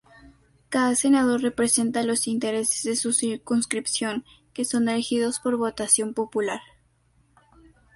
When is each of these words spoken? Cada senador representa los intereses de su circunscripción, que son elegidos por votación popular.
Cada 0.69 0.95
senador 0.95 1.41
representa 1.43 2.01
los 2.01 2.25
intereses 2.27 2.81
de 2.81 2.95
su 2.95 3.13
circunscripción, 3.13 4.25
que 4.51 4.65
son 4.65 4.89
elegidos 4.89 5.39
por 5.39 5.57
votación 5.57 6.15
popular. 6.15 6.59